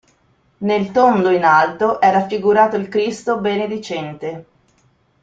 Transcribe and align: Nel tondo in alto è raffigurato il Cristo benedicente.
Nel 0.61 0.89
tondo 0.89 1.29
in 1.29 1.43
alto 1.43 1.99
è 1.99 2.09
raffigurato 2.11 2.75
il 2.75 2.89
Cristo 2.89 3.37
benedicente. 3.37 4.45